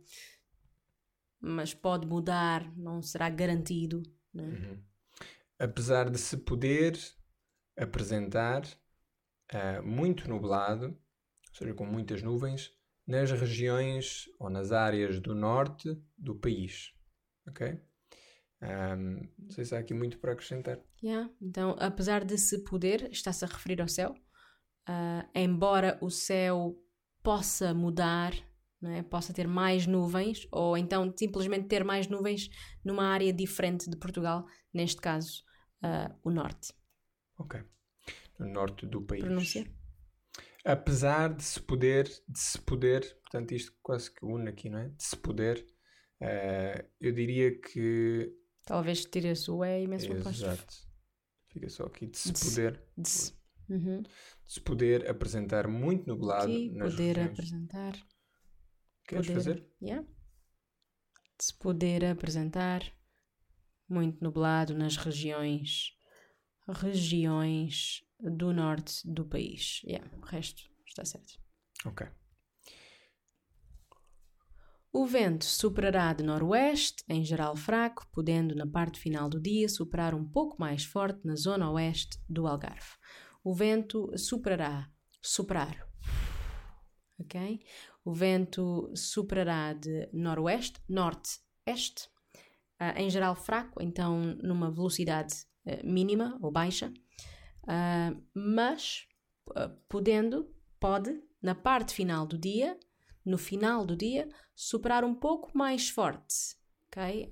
mas 1.39 1.73
pode 1.73 2.05
mudar, 2.07 2.71
não 2.77 3.01
será 3.01 3.29
garantido. 3.29 4.03
Né? 4.33 4.43
Uhum. 4.43 4.83
apesar 5.57 6.09
de 6.09 6.17
se 6.17 6.35
poder 6.35 6.99
apresentar 7.77 8.63
ah, 9.49 9.81
muito 9.81 10.27
nublado, 10.27 10.87
ou 10.87 11.55
seja, 11.55 11.73
com 11.73 11.85
muitas 11.85 12.21
nuvens, 12.21 12.73
nas 13.07 13.31
regiões 13.31 14.25
ou 14.39 14.49
nas 14.49 14.71
áreas 14.71 15.19
do 15.19 15.35
norte 15.35 15.97
do 16.17 16.35
país. 16.35 16.91
Ok? 17.47 17.79
Um, 18.61 19.29
não 19.37 19.49
sei 19.51 19.63
se 19.63 19.75
há 19.75 19.79
aqui 19.79 19.93
muito 19.93 20.17
para 20.17 20.31
acrescentar. 20.31 20.79
Yeah. 21.03 21.29
Então, 21.39 21.75
apesar 21.79 22.25
de 22.25 22.37
se 22.37 22.63
poder, 22.63 23.11
está-se 23.11 23.45
a 23.45 23.47
referir 23.47 23.79
ao 23.79 23.87
céu. 23.87 24.15
Ah, 24.87 25.27
embora 25.33 25.97
o 26.01 26.09
céu 26.09 26.77
possa 27.23 27.73
mudar, 27.73 28.33
é? 28.83 29.01
possa 29.03 29.33
ter 29.33 29.47
mais 29.47 29.87
nuvens, 29.87 30.47
ou 30.51 30.77
então 30.77 31.11
simplesmente 31.17 31.67
ter 31.67 31.83
mais 31.83 32.07
nuvens 32.07 32.49
numa 32.83 33.05
área 33.07 33.33
diferente 33.33 33.89
de 33.89 33.97
Portugal, 33.97 34.45
neste 34.73 35.01
caso, 35.01 35.43
ah, 35.81 36.13
o 36.23 36.29
norte. 36.29 36.73
Ok. 37.37 37.61
No 38.39 38.47
norte 38.47 38.85
do 38.85 39.01
país. 39.01 39.23
Pronúncia? 39.23 39.65
Apesar 40.63 41.33
de 41.33 41.43
se 41.43 41.59
poder, 41.59 42.05
de 42.27 42.39
se 42.39 42.59
poder, 42.59 43.01
portanto, 43.21 43.53
isto 43.53 43.73
quase 43.83 44.11
que 44.11 44.25
une 44.25 44.49
aqui, 44.49 44.69
não 44.69 44.79
é? 44.79 44.89
De 44.89 45.03
se 45.03 45.15
poder, 45.15 45.65
eh, 46.19 46.85
eu 46.99 47.11
diria 47.11 47.59
que. 47.59 48.31
Talvez 48.65 49.05
tire-se 49.05 49.51
o 49.51 49.63
E 49.63 49.83
e 49.83 49.87
mesmo. 49.87 50.15
Exato. 50.15 50.73
Fica 51.49 51.69
só 51.69 51.83
aqui 51.85 52.07
de 52.07 52.17
se 52.17 52.33
De 52.33 52.39
poder. 52.39 52.81
De 52.97 53.07
se- 53.09 53.33
Uhum. 53.69 54.03
De 54.45 54.53
se 54.53 54.61
poder 54.61 55.09
apresentar 55.09 55.67
muito 55.67 56.07
nublado 56.07 56.43
Aqui, 56.51 56.71
nas 56.71 56.91
poder 56.93 57.15
regiões. 57.17 57.31
apresentar. 57.31 57.93
Queres 59.07 59.27
poder- 59.27 59.33
fazer? 59.35 59.69
Yeah. 59.81 60.07
De 61.37 61.43
se 61.45 61.53
poder 61.57 62.05
apresentar 62.05 62.81
muito 63.89 64.23
nublado 64.23 64.73
nas 64.73 64.97
regiões 64.97 65.91
regiões 66.67 68.03
do 68.19 68.51
norte 68.51 69.01
do 69.07 69.23
país. 69.25 69.81
Yeah, 69.83 70.09
o 70.17 70.21
resto 70.21 70.63
está 70.87 71.05
certo. 71.05 71.33
Ok. 71.85 72.07
O 74.91 75.05
vento 75.05 75.43
soprará 75.45 76.13
de 76.13 76.23
noroeste, 76.23 77.03
em 77.09 77.23
geral 77.23 77.55
fraco, 77.55 78.07
podendo 78.13 78.55
na 78.55 78.65
parte 78.65 78.97
final 78.99 79.29
do 79.29 79.39
dia 79.41 79.67
soprar 79.67 80.15
um 80.15 80.23
pouco 80.27 80.55
mais 80.59 80.85
forte 80.85 81.19
na 81.25 81.35
zona 81.35 81.69
oeste 81.69 82.17
do 82.29 82.47
Algarve. 82.47 82.95
O 83.45 83.53
vento 83.53 84.11
soprará, 84.17 84.89
soprar, 85.21 85.87
ok? 87.19 87.63
O 88.03 88.11
vento 88.11 88.91
soprará 88.95 89.71
de 89.71 90.09
noroeste, 90.11 90.81
norte-este, 90.89 92.09
ah, 92.79 92.99
em 92.99 93.07
geral 93.07 93.35
fraco, 93.35 93.83
então 93.83 94.19
numa 94.41 94.71
velocidade 94.71 95.45
eh, 95.63 95.79
mínima 95.83 96.39
ou 96.41 96.51
baixa, 96.51 96.91
ah, 97.67 98.15
mas 98.33 99.07
podendo, 99.87 100.51
pode, 100.79 101.15
na 101.39 101.53
parte 101.53 101.93
final 101.93 102.25
do 102.25 102.39
dia, 102.39 102.75
no 103.23 103.37
final 103.37 103.85
do 103.85 103.95
dia, 103.95 104.27
soprar 104.55 105.03
um 105.03 105.13
pouco 105.13 105.55
mais 105.55 105.87
forte, 105.87 106.57
ok? 106.87 107.31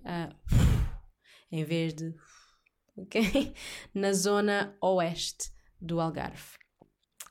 Em 1.52 1.64
vez 1.64 1.96
de, 1.96 2.14
ok? 2.96 3.56
Na 3.96 4.14
zona 4.14 4.78
oeste 4.80 5.52
do 5.84 6.00
Algarve. 6.00 6.58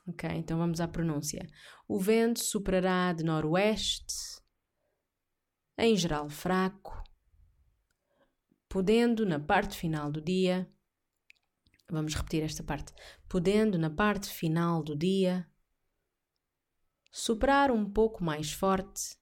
Ok, 0.07 0.29
então 0.31 0.57
vamos 0.57 0.79
à 0.81 0.87
pronúncia. 0.87 1.47
O 1.87 1.97
vento 1.99 2.43
soprará 2.43 3.13
de 3.13 3.23
noroeste, 3.23 4.41
em 5.77 5.95
geral 5.95 6.29
fraco, 6.29 7.01
podendo 8.67 9.25
na 9.25 9.39
parte 9.39 9.77
final 9.77 10.11
do 10.11 10.21
dia. 10.21 10.69
Vamos 11.89 12.13
repetir 12.15 12.43
esta 12.43 12.63
parte. 12.63 12.93
Podendo 13.29 13.77
na 13.77 13.89
parte 13.89 14.29
final 14.29 14.83
do 14.83 14.95
dia 14.95 15.47
soprar 17.11 17.69
um 17.69 17.89
pouco 17.89 18.23
mais 18.23 18.51
forte, 18.51 19.15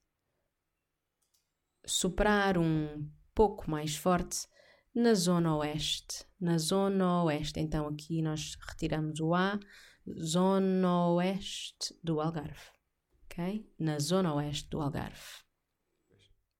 soprar 1.84 2.56
um 2.56 3.06
pouco 3.34 3.70
mais 3.70 3.94
forte 3.94 4.48
na 4.94 5.14
zona 5.14 5.56
oeste. 5.56 6.24
Na 6.40 6.58
zona 6.58 7.24
oeste, 7.24 7.60
então 7.60 7.86
aqui 7.86 8.20
nós 8.20 8.56
retiramos 8.68 9.20
o 9.20 9.34
A, 9.34 9.58
zona 10.20 11.08
oeste 11.10 11.94
do 12.02 12.20
Algarve, 12.20 12.70
ok? 13.24 13.66
Na 13.78 13.98
zona 13.98 14.34
oeste 14.34 14.68
do 14.68 14.80
Algarve. 14.80 15.42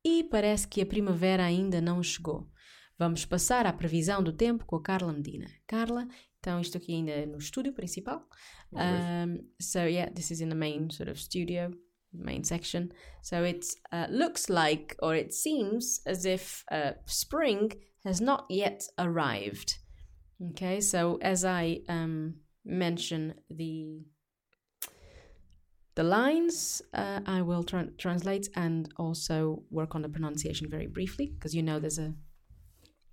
E 0.05 0.25
parece 0.25 0.67
que 0.67 0.81
a 0.81 0.87
primavera 0.87 1.45
ainda 1.45 1.81
não 1.81 2.03
chegou. 2.03 2.51
Vamos 2.99 3.25
passar 3.25 3.67
à 3.67 3.73
previsão 3.73 4.23
do 4.23 4.33
tempo 4.33 4.65
com 4.65 4.77
a 4.77 4.83
Carla 4.83 5.12
Medina. 5.12 5.49
Carla, 5.67 6.07
então 6.39 6.61
isto 6.61 6.77
aqui 6.77 6.93
ainda 6.93 7.11
é 7.11 7.27
no 7.27 7.39
estúdio 7.39 7.73
principal. 7.73 8.29
Um, 8.73 9.49
so 9.61 9.81
yeah, 9.81 10.12
this 10.12 10.31
is 10.31 10.41
in 10.41 10.49
the 10.49 10.55
main 10.55 10.91
sort 10.91 11.11
of 11.11 11.21
studio, 11.21 11.71
main 12.12 12.45
section. 12.45 12.91
So 13.23 13.45
it 13.45 13.67
uh, 13.93 14.07
looks 14.11 14.49
like, 14.49 14.97
or 15.01 15.17
it 15.17 15.33
seems 15.33 16.01
as 16.07 16.25
if 16.25 16.65
uh, 16.71 16.95
spring 17.07 17.71
has 18.04 18.21
not 18.21 18.47
yet 18.49 18.82
arrived. 18.99 19.78
Okay, 20.50 20.80
so 20.80 21.18
as 21.23 21.44
I 21.44 21.80
um, 21.88 22.35
mention 22.64 23.35
the 23.49 24.00
the 25.94 26.02
lines, 26.02 26.82
uh, 26.94 27.21
I 27.26 27.42
will 27.42 27.64
tran 27.64 27.97
translate 27.99 28.49
and 28.56 28.88
also 28.97 29.62
work 29.71 29.94
on 29.94 30.02
the 30.02 30.09
pronunciation 30.09 30.68
very 30.71 30.87
briefly 30.87 31.26
because 31.35 31.54
you 31.54 31.62
know 31.62 31.78
there's 31.78 31.99
a 31.99 32.14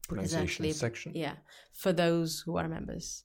Pronunciation 0.08 0.43
actually- 0.43 0.74
section. 0.74 1.12
Yeah, 1.13 1.36
for 1.74 1.93
those 1.93 2.41
who 2.46 2.58
are 2.58 2.67
members. 2.67 3.24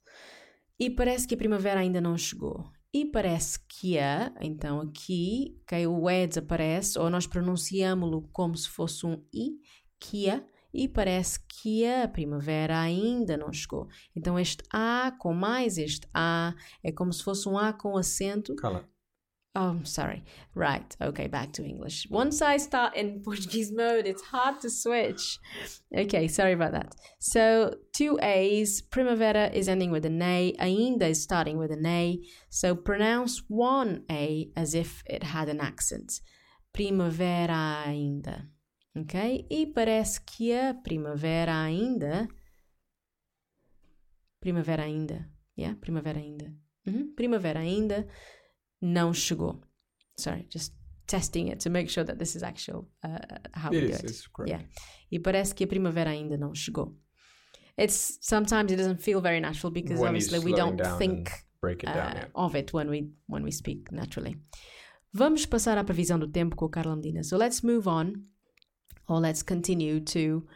E 0.78 0.90
parece 0.90 1.26
que 1.26 1.34
a 1.34 1.38
primavera 1.38 1.80
ainda 1.80 2.00
não 2.00 2.18
chegou. 2.18 2.70
E 2.92 3.04
parece 3.06 3.58
que 3.66 3.98
a, 3.98 4.32
então 4.40 4.80
aqui, 4.80 5.56
okay, 5.62 5.86
o 5.86 6.08
E 6.10 6.26
desaparece, 6.26 6.98
ou 6.98 7.08
nós 7.10 7.26
pronunciamos-lo 7.26 8.28
como 8.32 8.56
se 8.56 8.68
fosse 8.68 9.06
um 9.06 9.20
I, 9.32 9.58
que 9.98 10.28
a, 10.28 10.44
e 10.74 10.88
parece 10.88 11.38
que 11.46 11.86
a 11.86 12.08
primavera 12.08 12.80
ainda 12.80 13.36
não 13.36 13.52
chegou. 13.52 13.86
Então 14.14 14.38
este 14.38 14.64
A 14.72 15.12
com 15.18 15.32
mais 15.32 15.78
este 15.78 16.08
A 16.12 16.54
é 16.82 16.90
como 16.90 17.12
se 17.12 17.22
fosse 17.22 17.48
um 17.48 17.56
A 17.56 17.72
com 17.72 17.96
acento 17.96 18.56
Cala. 18.56 18.88
Oh, 19.56 19.78
sorry. 19.84 20.24
Right. 20.56 20.96
Okay, 21.00 21.28
back 21.28 21.52
to 21.52 21.64
English. 21.64 22.08
Once 22.10 22.42
I 22.42 22.56
start 22.56 22.96
in 22.96 23.20
Portuguese 23.24 23.70
mode, 23.72 24.04
it's 24.04 24.22
hard 24.22 24.60
to 24.62 24.68
switch. 24.68 25.38
Okay, 25.96 26.26
sorry 26.26 26.54
about 26.54 26.72
that. 26.72 26.96
So, 27.20 27.76
two 27.92 28.18
A's. 28.20 28.82
Primavera 28.82 29.50
is 29.54 29.68
ending 29.68 29.92
with 29.92 30.04
an 30.04 30.20
A. 30.20 30.56
Ainda 30.58 31.06
is 31.06 31.22
starting 31.22 31.56
with 31.56 31.70
an 31.70 31.86
A. 31.86 32.18
So, 32.50 32.74
pronounce 32.74 33.44
one 33.46 34.02
A 34.10 34.50
as 34.56 34.74
if 34.74 35.04
it 35.06 35.22
had 35.22 35.48
an 35.48 35.60
accent. 35.60 36.20
Primavera 36.72 37.84
ainda. 37.86 38.48
Ok? 38.96 39.46
E 39.50 39.66
parece 39.66 40.20
que 40.24 40.52
a 40.54 40.72
primavera 40.74 41.62
ainda. 41.62 42.28
Primavera 44.40 44.82
ainda. 44.84 45.28
Yeah, 45.56 45.76
primavera 45.80 46.18
ainda. 46.20 46.52
Mhm, 46.86 47.14
Primavera 47.14 47.60
ainda 47.60 48.06
não 48.80 49.12
chegou. 49.14 49.62
Sorry, 50.18 50.46
just 50.52 50.74
testing 51.06 51.48
it 51.50 51.58
to 51.64 51.70
make 51.70 51.88
sure 51.90 52.04
that 52.04 52.18
this 52.18 52.34
is 52.36 52.42
actual 52.42 52.90
uh, 53.04 53.18
how 53.54 53.70
we 53.70 53.78
It 53.78 53.80
do 53.86 53.92
is, 53.92 53.98
it. 54.00 54.04
it's 54.10 54.26
correct. 54.28 54.50
Yeah. 54.50 54.68
E 55.10 55.18
parece 55.18 55.54
que 55.54 55.64
a 55.64 55.66
primavera 55.66 56.10
ainda 56.10 56.36
não 56.36 56.54
chegou. 56.54 56.96
It's 57.76 58.18
sometimes 58.20 58.70
it 58.72 58.76
doesn't 58.76 59.00
feel 59.00 59.20
very 59.20 59.40
natural 59.40 59.72
because 59.72 60.00
When 60.00 60.10
obviously 60.14 60.38
we 60.40 60.52
don't 60.54 60.80
think 60.98 61.30
break 61.60 61.82
it 61.82 61.86
down. 61.92 62.12
uh, 62.12 62.14
yeah. 62.16 62.30
of 62.34 62.54
it 62.54 62.72
when 62.72 62.88
we 62.90 63.10
when 63.26 63.42
we 63.42 63.50
speak 63.50 63.90
naturally. 63.90 64.36
Vamos 65.12 65.46
passar 65.46 65.78
à 65.78 65.84
previsão 65.84 66.18
do 66.18 66.28
tempo 66.30 66.54
com 66.54 66.66
a 66.66 66.70
Carla 66.70 66.94
Medina. 66.96 67.22
So 67.24 67.36
let's 67.36 67.62
move 67.62 67.88
on, 67.88 68.12
or 69.08 69.20
let's 69.20 69.42
continue 69.42 70.00
to 70.00 70.46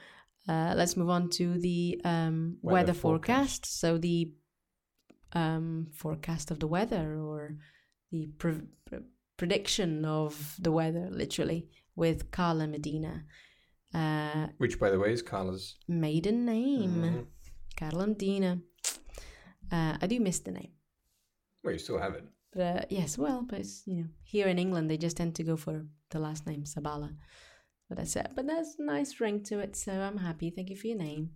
uh, 0.49 0.73
let's 0.77 0.97
move 0.97 1.11
on 1.11 1.29
to 1.29 1.59
the 1.59 2.01
um, 2.05 2.57
weather, 2.63 2.75
Weather 2.75 2.95
forecast. 2.95 3.67
So 3.81 3.99
the 3.99 4.31
um, 5.35 5.89
forecast 5.93 6.51
of 6.51 6.59
the 6.59 6.67
weather, 6.67 7.19
or 7.19 7.57
the 8.11 8.29
pre- 8.39 8.63
pre- 8.87 9.01
prediction 9.37 10.05
of 10.07 10.55
the 10.59 10.73
weather, 10.73 11.09
literally, 11.11 11.69
with 11.97 12.31
Carla 12.31 12.67
Medina. 12.67 13.25
Uh, 13.95 14.47
Which, 14.59 14.79
by 14.81 14.91
the 14.91 14.99
way, 14.99 15.13
is 15.13 15.23
Carla's. 15.23 15.77
maiden 15.87 16.45
name, 16.47 16.95
Mhm. 17.03 17.27
Carla 17.77 18.07
Medina. 18.07 18.61
Uh, 19.71 19.99
I 20.01 20.07
do 20.07 20.19
miss 20.21 20.39
the 20.41 20.51
name. 20.53 20.73
Well, 21.63 21.75
you 21.75 21.79
still 21.79 21.99
have 21.99 22.15
it. 22.15 22.25
But 22.55 22.63
uh, 22.63 22.83
yes, 22.89 23.19
well, 23.19 23.43
but 23.47 23.61
it's, 23.61 23.83
you 23.87 23.97
know, 23.97 24.09
here 24.23 24.47
in 24.49 24.59
England 24.59 24.89
they 24.91 24.97
just 24.97 25.19
tend 25.19 25.35
to 25.35 25.43
go 25.45 25.57
for 25.57 25.85
the 26.11 26.19
last 26.19 26.47
name 26.47 26.65
Sabala. 26.65 27.11
But 27.89 27.99
that's 27.99 28.17
it. 28.17 28.29
But 28.35 28.47
there's 28.47 28.77
a 28.79 28.83
nice 28.85 29.19
ring 29.21 29.43
to 29.45 29.61
it, 29.61 29.75
so 29.77 29.93
I'm 29.93 30.19
happy. 30.19 30.51
Thank 30.51 30.71
you 30.71 30.77
for 30.77 30.89
your 30.89 30.99
name. 30.99 31.31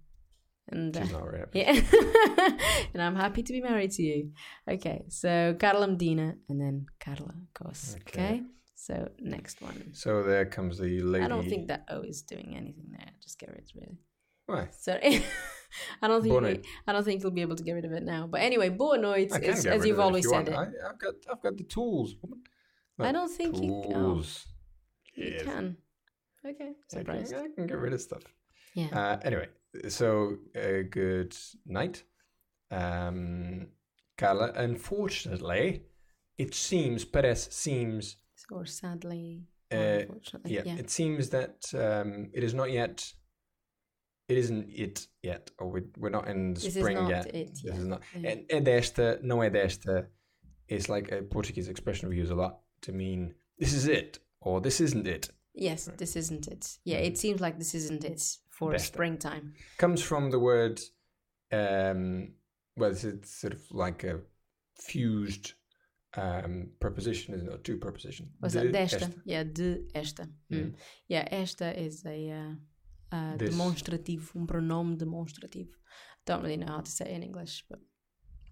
And 0.69 0.95
She's 0.95 1.13
uh, 1.13 1.19
not 1.19 1.25
very 1.25 1.39
happy. 1.41 1.59
yeah, 1.61 2.57
and 2.95 3.03
I'm 3.03 3.17
happy 3.17 3.43
to 3.43 3.53
be 3.53 3.61
married 3.61 3.91
to 3.93 4.03
you. 4.03 4.31
Okay, 4.71 5.05
so 5.09 5.57
Carla 5.59 5.89
Medina 5.89 6.37
and 6.49 6.61
then 6.61 6.87
Carla, 7.01 7.31
of 7.47 7.55
course. 7.55 7.97
Okay. 8.07 8.23
Okay. 8.25 8.43
So 8.77 9.09
next 9.19 9.61
one. 9.63 9.91
So 9.93 10.23
there 10.23 10.45
comes 10.47 10.79
the 10.79 11.01
lady. 11.01 11.25
I 11.25 11.29
don't 11.29 11.49
think 11.49 11.69
that 11.69 11.85
O 11.89 12.03
is 12.03 12.23
doing 12.23 12.55
anything 12.57 12.87
there. 12.91 13.09
Just 13.21 13.39
get 13.39 13.49
rid 13.51 13.61
of 13.61 13.65
it, 13.65 13.73
really. 13.81 13.99
Why? 14.47 14.69
Sorry. 14.79 15.25
I 16.03 16.09
don't 16.09 16.23
think 16.23 16.41
we. 16.41 16.61
I 16.87 16.93
don't 16.93 17.05
think 17.05 17.23
you'll 17.23 17.31
be 17.33 17.43
able 17.43 17.57
to 17.57 17.63
get 17.65 17.73
rid 17.73 17.85
of 17.85 17.93
it 17.93 18.03
now. 18.03 18.27
But 18.27 18.43
anyway, 18.43 18.69
boa 18.69 18.99
noite 18.99 19.33
is, 19.43 19.65
as 19.67 19.85
you've 19.85 19.85
of 19.85 19.85
it 19.87 19.91
if 19.91 19.99
always 19.99 20.25
you 20.25 20.31
said 20.31 20.49
want. 20.49 20.75
it. 20.75 20.79
I, 20.85 20.91
I've 20.91 20.99
got 20.99 21.15
I've 21.31 21.43
got 21.43 21.57
the 21.57 21.65
tools. 21.65 22.15
I 22.99 23.11
don't 23.13 23.31
think 23.31 23.57
you, 23.63 23.83
oh, 23.87 23.93
tools. 23.93 24.47
you 25.15 25.31
Yes. 25.31 25.43
can. 25.43 25.77
Okay, 26.45 26.73
I 26.97 27.03
can. 27.05 27.17
I 27.17 27.49
can 27.55 27.67
get 27.67 27.79
rid 27.79 27.93
of 27.93 28.01
stuff. 28.01 28.23
Yeah. 28.75 28.89
Uh, 28.93 29.19
anyway, 29.25 29.49
so 29.89 30.37
uh, 30.57 30.83
good 30.91 31.37
night, 31.67 32.03
um, 32.71 33.69
Carla. 34.19 34.53
Unfortunately, 34.57 35.83
it 36.39 36.55
seems 36.55 37.05
Perez 37.05 37.49
seems 37.51 38.17
or 38.51 38.67
sadly, 38.67 39.47
Uh, 39.71 40.01
unfortunately, 40.01 40.53
yeah, 40.55 40.63
yeah. 40.67 40.77
it 40.79 40.91
seems 40.91 41.29
that 41.31 41.65
um, 41.75 42.31
it 42.35 42.43
is 42.45 42.55
not 42.55 42.71
yet. 42.71 43.13
It 44.29 44.39
isn't 44.39 44.69
it 44.71 45.07
yet, 45.23 45.51
or 45.59 45.69
we, 45.71 45.81
we're 45.99 46.09
not 46.11 46.27
in 46.29 46.55
the 46.55 46.61
This 46.61 46.77
is 46.77 46.83
spring 46.83 46.97
not 46.97 47.11
yet. 47.11 47.27
it 47.35 47.49
This 47.55 47.65
yet, 47.65 47.77
is 47.77 47.85
not. 47.87 48.01
yeah. 48.19 48.31
É, 48.49 48.57
é 48.57 48.61
desta, 48.61 49.19
não 49.23 49.43
é 49.43 49.51
desta. 49.51 50.09
It's 50.69 50.89
like 50.89 51.13
a 51.13 51.23
Portuguese 51.23 51.69
expression 51.69 52.09
we 52.09 52.17
use 52.17 52.31
a 52.31 52.35
lot 52.35 52.61
to 52.83 52.93
mean 52.93 53.35
this 53.59 53.73
is 53.75 53.87
it 53.87 54.19
or 54.41 54.61
this 54.61 54.81
isn't 54.81 55.07
it. 55.07 55.29
Yes, 55.55 55.89
this 55.99 56.17
isn't 56.17 56.47
it. 56.49 56.79
Yeah, 56.85 56.99
it 56.99 57.19
seems 57.19 57.41
like 57.41 57.59
this 57.59 57.75
isn't 57.75 58.05
it 58.05 58.23
for 58.49 58.73
Desta. 58.73 58.87
springtime. 58.87 59.53
Comes 59.79 60.03
from 60.03 60.31
the 60.31 60.39
word, 60.39 60.81
um, 61.53 62.33
well, 62.77 62.91
it's, 62.91 63.41
sort 63.41 63.53
of 63.53 63.61
like 63.71 64.03
a 64.05 64.21
fused 64.79 65.53
um, 66.17 66.71
preposition, 66.81 67.35
isn't 67.35 67.49
it? 67.49 67.55
Or 67.55 67.59
two 67.59 67.77
preposition. 67.77 68.31
Was 68.41 68.55
De 68.55 68.61
that 68.61 68.73
desta? 68.73 68.97
esta. 69.07 69.13
Yeah, 69.25 69.45
de 69.45 69.83
esta. 69.95 70.29
Mm. 70.51 70.75
Yeah, 71.09 71.29
esta 71.31 71.79
is 71.79 72.05
a 72.07 72.31
uh, 72.31 73.17
uh, 73.17 73.37
This. 73.37 73.51
demonstrativo, 73.55 74.35
um 74.37 74.47
pronome 74.47 74.97
demonstrativo. 74.97 75.69
Don't 76.25 76.43
really 76.43 76.57
know 76.57 76.69
how 76.73 76.81
to 76.81 76.91
say 76.91 77.07
it 77.07 77.17
in 77.17 77.23
English, 77.23 77.65
but 77.69 77.81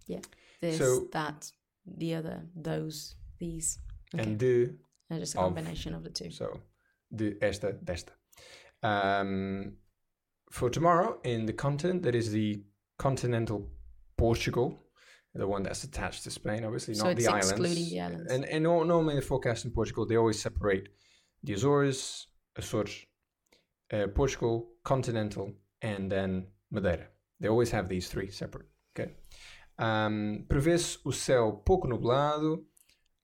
yeah, 0.07 0.21
this, 0.61 0.79
So- 0.79 1.09
that, 1.13 1.51
the 1.87 2.15
other, 2.15 2.43
those, 2.55 3.15
these. 3.39 3.79
Okay. 4.15 4.23
And 4.25 4.39
de 4.39 4.71
Uh, 5.11 5.19
just 5.19 5.35
a 5.35 5.39
of- 5.41 5.45
combination 5.55 5.95
of 5.95 6.03
the 6.05 6.11
two. 6.11 6.31
So, 6.31 6.61
de 7.11 7.37
esta, 7.43 7.73
desta. 7.73 8.13
Um, 8.83 9.77
for 10.51 10.71
tomorrow 10.71 11.19
in 11.25 11.47
the 11.47 11.53
continent, 11.53 12.03
that 12.03 12.15
is 12.15 12.31
the 12.33 12.63
continental 12.99 13.69
Portugal, 14.17 14.79
the 15.35 15.47
one 15.47 15.63
that's 15.63 15.85
attached 15.85 16.25
to 16.25 16.31
Spain, 16.31 16.65
obviously, 16.65 16.95
So 16.95 17.05
not 17.05 17.17
the 17.17 17.27
islands. 17.29 17.51
excluding 17.51 17.89
the 17.91 18.01
islands. 18.01 18.33
And, 18.33 18.45
and 18.45 18.65
nor- 18.65 18.85
normally 18.85 19.17
the 19.17 19.23
forecast 19.23 19.65
in 19.65 19.71
Portugal, 19.71 20.07
they 20.07 20.17
always 20.17 20.41
separate 20.41 20.89
the 21.43 21.55
Azores, 21.55 22.27
Açores, 22.59 23.07
uh, 23.93 24.07
Portugal, 24.15 24.69
continental, 24.85 25.53
and 25.83 26.11
then 26.11 26.47
Madeira. 26.71 27.09
They 27.39 27.49
always 27.49 27.71
have 27.71 27.89
these 27.89 28.09
three 28.09 28.31
separate. 28.31 28.67
Okay. 28.95 29.13
Um, 29.79 30.45
prevê-se 30.49 30.99
o 31.05 31.11
céu 31.13 31.63
pouco 31.65 31.89
nublado 31.89 32.67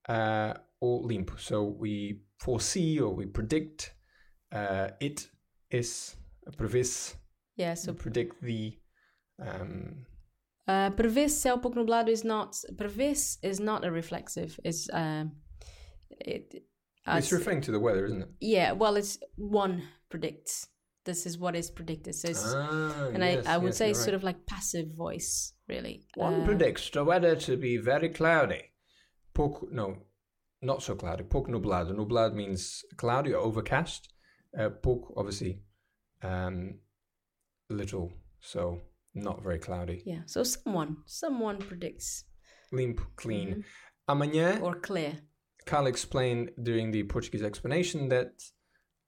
uh, 0.09 0.55
ou 0.81 1.07
limpo. 1.07 1.37
So 1.37 1.65
we 1.65 2.23
foresee 2.39 3.01
or 3.01 3.15
we 3.15 3.27
predict 3.27 3.95
uh, 4.53 4.89
it 5.01 5.29
is 5.71 6.17
prevê-se 6.57 7.15
Yeah, 7.57 7.75
so 7.75 7.93
predict 7.95 8.41
the 8.43 8.79
um, 9.39 10.05
uh, 10.69 10.91
prevê-se 10.91 11.49
céu 11.49 11.61
pouco 11.61 11.77
nublado 11.79 12.11
is 12.11 12.25
not 12.25 12.55
prevê-se 12.77 13.39
is 13.43 13.61
not 13.61 13.85
a 13.85 13.91
reflexive. 13.91 14.59
It's 14.65 14.89
um, 14.93 15.33
it. 16.11 16.63
uh, 17.07 17.17
it's 17.19 17.33
referring 17.33 17.63
to 17.63 17.73
the 17.73 17.81
weather, 17.81 18.05
isn't 18.07 18.23
it? 18.23 18.29
yeah, 18.41 18.73
well, 18.73 18.97
it's 18.97 19.19
one 19.37 19.83
predicts. 20.11 20.69
This 21.05 21.25
is 21.25 21.39
what 21.39 21.55
is 21.55 21.71
predicted. 21.71 22.15
So 22.17 22.29
it's, 22.29 22.43
Ah, 22.45 23.09
and 23.15 23.23
yes, 23.23 23.47
I, 23.47 23.55
I 23.55 23.59
would 23.59 23.69
yes, 23.69 23.77
say 23.79 23.91
it's 23.91 23.99
right. 24.01 24.05
sort 24.07 24.15
of 24.17 24.25
like 24.25 24.45
passive 24.47 24.89
voice, 24.97 25.53
really. 25.69 26.05
One 26.17 26.43
Uh, 26.43 26.45
predicts 26.45 26.91
the 26.91 27.05
weather 27.05 27.37
to 27.37 27.57
be 27.57 27.77
very 27.79 28.09
cloudy. 28.09 28.73
Pouco, 29.33 29.69
no, 29.71 29.97
not 30.63 30.83
so 30.83 30.95
cloudy. 30.95 31.25
Pouco 31.25 31.51
nublado. 31.51 31.93
Nublado 31.93 32.35
means 32.35 32.85
cloudy 32.97 33.35
or 33.35 33.43
overcast. 33.43 34.09
Uh, 34.59 34.71
pouco, 34.71 35.13
obviously, 35.17 35.61
um, 36.23 36.79
little, 37.69 38.13
so 38.41 38.81
not 39.15 39.43
very 39.43 39.59
cloudy. 39.59 40.03
yeah, 40.07 40.21
so 40.27 40.43
someone, 40.43 40.97
someone 41.07 41.59
predicts 41.59 42.25
Limpo, 42.73 43.03
clean. 43.17 43.65
Amanhã, 44.09 44.61
or 44.63 44.77
clear. 44.77 45.13
Carl 45.67 45.87
explained 45.87 46.53
during 46.63 46.91
the 46.91 47.03
Portuguese 47.03 47.43
explanation 47.43 48.09
that, 48.09 48.43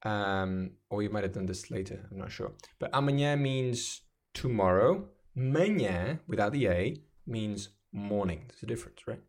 um, 0.03 0.71
or 0.89 1.01
you 1.01 1.09
might 1.09 1.23
have 1.23 1.33
done 1.33 1.45
this 1.45 1.71
later, 1.71 2.07
I'm 2.11 2.17
not 2.19 2.31
sure. 2.31 2.51
But 2.79 2.91
amanhã 2.91 3.39
means 3.39 4.01
tomorrow. 4.33 5.09
Manhã, 5.35 6.19
without 6.27 6.51
the 6.51 6.67
A, 6.67 7.01
means 7.25 7.69
morning. 7.93 8.45
There's 8.49 8.63
a 8.63 8.65
difference, 8.65 9.07
right? 9.07 9.21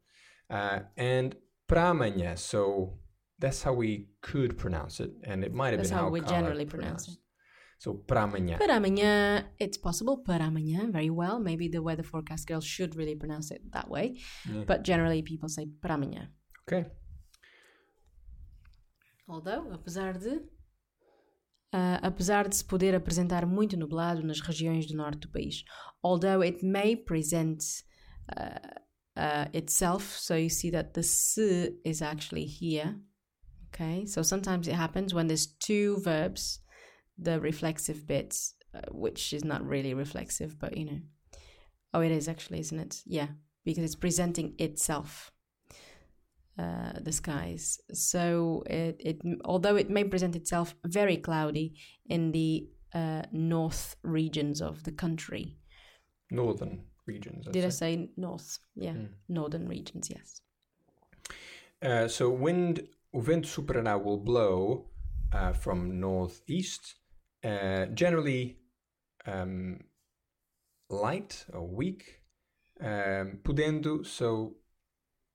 Uh, 0.50 0.80
and 0.96 1.36
pra 1.70 1.88
amanhã, 1.90 2.36
so 2.36 2.98
that's 3.38 3.62
how 3.62 3.72
we 3.72 4.08
could 4.20 4.56
pronounce 4.56 5.00
it, 5.00 5.12
and 5.24 5.44
it 5.44 5.52
might 5.54 5.70
have 5.70 5.78
That's 5.78 5.90
been 5.90 5.98
how 5.98 6.06
how, 6.06 6.10
we 6.10 6.20
generally 6.20 6.66
pronounce 6.66 7.06
pronounced 7.06 7.20
So 7.78 7.94
pra 7.94 8.24
amanhã. 8.24 8.58
Para 8.58 8.76
amanhã, 8.76 9.46
it's 9.58 9.78
possible. 9.78 10.18
Para 10.22 10.44
amanhã, 10.44 10.90
very 10.92 11.08
well. 11.08 11.40
Maybe 11.40 11.66
the 11.66 11.80
weather 11.80 12.04
forecast 12.04 12.46
girl 12.46 12.60
should 12.60 12.94
really 12.94 13.16
pronounce 13.16 13.50
it 13.50 13.62
that 13.72 13.88
way. 13.88 14.20
But 14.66 14.82
generally, 14.82 15.22
people 15.22 15.48
say 15.48 15.66
para 15.80 15.94
amanhã. 15.94 16.28
Okay. 16.68 16.84
Although, 19.26 19.72
apesar 19.72 20.18
de. 20.18 20.42
ah, 21.72 22.00
apesar 22.02 22.48
de 22.48 22.56
se 22.56 22.64
poder 22.64 22.94
apresentar 22.94 23.46
muito 23.46 23.78
nublado 23.78 24.22
nas 24.22 24.40
regiões 24.40 24.86
do 24.86 24.94
norte 24.94 25.20
do 25.20 25.30
país. 25.30 25.64
Although 26.02 26.42
it 26.42 26.62
may 26.62 26.94
present 26.94 27.62
uh, 28.36 28.80
uh, 29.16 29.46
itself, 29.52 30.16
so 30.18 30.36
you 30.36 30.48
see 30.48 30.70
that 30.70 30.94
the 30.94 31.02
se 31.02 31.72
is 31.84 32.02
actually 32.02 32.46
here. 32.46 32.96
Okay, 33.68 34.04
so 34.06 34.22
sometimes 34.22 34.68
it 34.68 34.74
happens 34.74 35.14
when 35.14 35.26
there's 35.26 35.46
two 35.46 35.98
verbs, 35.98 36.60
the 37.18 37.40
reflexive 37.40 38.06
bits, 38.06 38.54
uh, 38.74 38.80
which 38.90 39.32
is 39.32 39.44
not 39.44 39.64
really 39.64 39.94
reflexive, 39.94 40.58
but 40.58 40.76
you 40.76 40.84
know. 40.84 41.00
Oh, 41.92 42.00
it 42.00 42.12
is 42.12 42.28
actually, 42.28 42.60
isn't 42.60 42.78
it? 42.78 43.02
Yeah, 43.04 43.28
because 43.64 43.84
it's 43.84 43.96
presenting 43.96 44.54
itself 44.58 45.32
uh, 46.58 46.92
the 47.00 47.12
skies. 47.12 47.80
So 47.92 48.62
it, 48.66 49.00
it 49.00 49.20
although 49.44 49.76
it 49.76 49.90
may 49.90 50.04
present 50.04 50.36
itself 50.36 50.74
very 50.84 51.16
cloudy 51.16 51.74
in 52.06 52.32
the 52.32 52.68
uh, 52.94 53.22
north 53.32 53.96
regions 54.02 54.60
of 54.60 54.84
the 54.84 54.92
country. 54.92 55.56
Northern 56.30 56.84
regions. 57.06 57.46
I'd 57.46 57.52
Did 57.52 57.64
I 57.64 57.68
say. 57.68 57.96
say 57.96 58.10
north? 58.16 58.58
Yeah, 58.74 58.94
northern 59.28 59.68
regions. 59.68 60.10
Yes. 60.10 60.40
Uh, 61.82 62.08
so 62.08 62.28
wind, 62.28 62.86
o 63.14 63.20
vento 63.20 63.62
will 63.98 64.18
blow 64.18 64.86
uh, 65.32 65.52
from 65.52 66.00
northeast, 66.00 66.96
uh, 67.44 67.86
generally 67.86 68.58
um, 69.26 69.80
light 70.90 71.44
or 71.52 71.66
weak, 71.66 72.20
um, 72.80 73.38
podendo. 73.42 74.04
So 74.04 74.56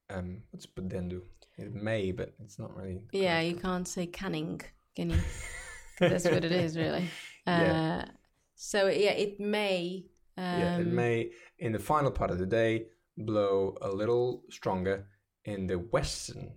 um, 0.10 0.44
what's 0.52 0.66
pudendo? 0.68 1.22
It 1.58 1.74
may, 1.74 2.12
but 2.12 2.34
it's 2.44 2.60
not 2.60 2.76
really. 2.76 3.02
Yeah, 3.14 3.40
you 3.40 3.56
can't 3.56 3.88
say 3.88 4.08
canning, 4.08 4.62
can 4.96 5.10
you? 5.12 5.18
That's 6.00 6.26
what 6.26 6.44
it 6.44 6.52
is, 6.52 6.78
really. 6.78 7.10
Uh, 7.48 7.62
Yeah. 7.62 8.06
So 8.56 8.88
yeah, 8.88 9.12
it 9.12 9.40
may. 9.40 10.06
Um, 10.38 10.60
yeah, 10.60 10.78
it 10.80 10.88
may 10.88 11.32
in 11.60 11.72
the 11.72 11.80
final 11.80 12.12
part 12.12 12.32
of 12.32 12.40
the 12.40 12.46
day 12.46 12.88
blow 13.18 13.78
a 13.82 13.90
little 13.90 14.44
stronger 14.50 15.08
in 15.46 15.68
the 15.68 15.76
western 15.78 16.52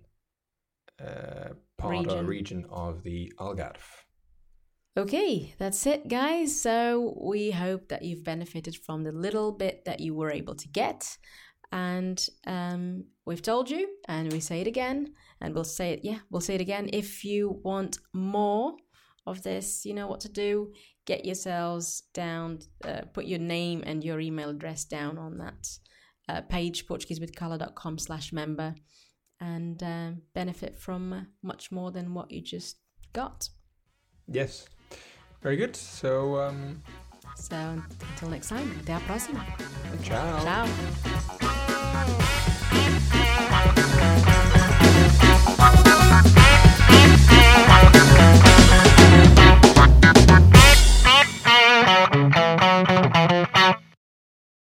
uh, 0.99 1.49
part 1.77 1.95
or 1.95 1.99
Region. 1.99 2.27
region 2.27 2.65
of 2.69 3.03
the 3.03 3.31
Algarve. 3.39 4.03
Okay, 4.97 5.53
that's 5.57 5.85
it, 5.85 6.07
guys. 6.07 6.59
So 6.59 7.17
we 7.21 7.51
hope 7.51 7.87
that 7.87 8.01
you've 8.01 8.23
benefited 8.23 8.75
from 8.75 9.03
the 9.03 9.13
little 9.13 9.51
bit 9.53 9.85
that 9.85 10.01
you 10.01 10.13
were 10.13 10.31
able 10.31 10.55
to 10.55 10.67
get. 10.67 11.17
And 11.71 12.25
um, 12.45 13.05
we've 13.25 13.41
told 13.41 13.69
you, 13.69 13.87
and 14.07 14.33
we 14.33 14.39
say 14.39 14.59
it 14.59 14.67
again, 14.67 15.13
and 15.39 15.53
we'll 15.53 15.63
say 15.63 15.93
it, 15.93 16.01
yeah, 16.03 16.19
we'll 16.29 16.41
say 16.41 16.55
it 16.55 16.61
again. 16.61 16.89
If 16.91 17.23
you 17.23 17.61
want 17.63 17.99
more 18.11 18.75
of 19.29 19.43
this, 19.43 19.85
you 19.85 19.93
know 19.93 20.07
what 20.07 20.21
to 20.21 20.29
do. 20.29 20.71
Get 21.05 21.25
yourselves 21.25 22.03
down, 22.13 22.59
uh, 22.85 23.01
put 23.13 23.25
your 23.25 23.39
name 23.39 23.83
and 23.85 24.03
your 24.03 24.19
email 24.19 24.49
address 24.49 24.85
down 24.85 25.17
on 25.17 25.37
that 25.37 25.67
uh, 26.27 26.41
page, 26.41 26.87
portuguesewithcarla.com 26.87 27.97
slash 27.97 28.31
member, 28.31 28.75
and 29.39 29.81
uh, 29.81 30.11
benefit 30.33 30.77
from 30.77 31.27
much 31.41 31.71
more 31.71 31.91
than 31.91 32.13
what 32.13 32.31
you 32.31 32.41
just 32.41 32.77
got. 33.13 33.49
Yes. 34.27 34.67
Very 35.41 35.57
good. 35.57 35.75
So, 35.75 36.39
um, 36.39 36.81
So 37.35 37.55
until 37.55 38.29
next 38.29 38.49
time, 38.49 38.69
até 38.79 38.93
à 38.93 38.99
próxima. 38.99 39.45
Ciao. 40.03 40.43
Ciao. 40.43 40.67